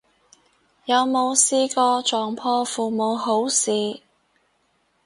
[0.85, 4.01] 有冇試過撞破父母好事